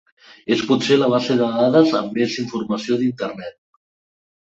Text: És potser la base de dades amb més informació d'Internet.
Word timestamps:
És 0.53 0.61
potser 0.69 0.95
la 1.01 1.09
base 1.13 1.35
de 1.41 1.49
dades 1.57 1.93
amb 1.99 2.17
més 2.21 2.39
informació 2.45 2.97
d'Internet. 3.03 3.57